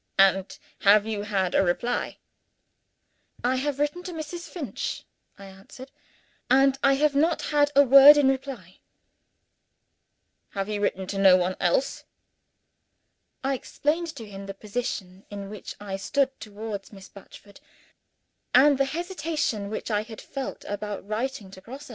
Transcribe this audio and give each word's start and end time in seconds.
and 0.17 0.57
have 0.79 1.05
you 1.05 1.21
had 1.21 1.53
a 1.53 1.61
reply?" 1.61 2.17
"I 3.43 3.57
have 3.57 3.77
written 3.77 4.01
to 4.05 4.11
Mrs. 4.13 4.49
Finch," 4.49 5.03
I 5.37 5.45
answered; 5.45 5.91
"and 6.49 6.79
I 6.81 6.93
have 6.93 7.13
not 7.13 7.43
had 7.43 7.71
a 7.75 7.83
word 7.83 8.17
in 8.17 8.27
reply." 8.27 8.79
"Have 10.57 10.67
you 10.69 10.81
written 10.81 11.05
to 11.05 11.19
no 11.19 11.37
one 11.37 11.55
else?" 11.59 12.03
I 13.43 13.53
explained 13.53 14.07
to 14.15 14.25
him 14.27 14.47
the 14.47 14.55
position 14.55 15.23
in 15.29 15.51
which 15.51 15.75
I 15.79 15.97
stood 15.97 16.31
towards 16.39 16.91
Miss 16.91 17.07
Batchford, 17.07 17.59
and 18.55 18.79
the 18.79 18.85
hesitation 18.85 19.69
which 19.69 19.91
I 19.91 20.01
had 20.01 20.19
felt 20.19 20.65
about 20.65 21.07
writing 21.07 21.51
to 21.51 21.61
Grosse. 21.61 21.89